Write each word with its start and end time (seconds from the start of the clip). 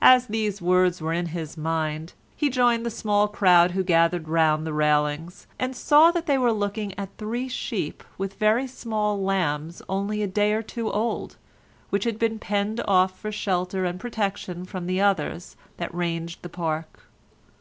As 0.00 0.28
these 0.28 0.62
words 0.62 1.02
were 1.02 1.12
in 1.12 1.26
his 1.34 1.56
mind 1.56 2.12
he 2.36 2.48
joined 2.48 2.86
the 2.86 2.90
small 2.92 3.26
crowd 3.26 3.72
who 3.72 3.80
were 3.80 3.84
gathered 3.84 4.28
round 4.28 4.64
the 4.64 4.72
railings, 4.72 5.48
and 5.58 5.74
saw 5.74 6.12
that 6.12 6.26
they 6.26 6.38
were 6.38 6.52
looking 6.52 6.96
at 6.96 7.08
three 7.18 7.48
sheep 7.48 8.04
with 8.16 8.34
very 8.34 8.68
small 8.68 9.20
lambs 9.20 9.82
only 9.88 10.22
a 10.22 10.28
day 10.28 10.52
or 10.52 10.62
two 10.62 10.92
old, 10.92 11.38
which 11.90 12.04
had 12.04 12.20
been 12.20 12.38
penned 12.38 12.82
off 12.86 13.18
for 13.18 13.32
shelter 13.32 13.84
and 13.84 13.98
protection 13.98 14.64
from 14.64 14.86
the 14.86 15.00
others 15.00 15.56
that 15.76 15.92
ranged 15.92 16.42
the 16.42 16.48
park. 16.48 17.06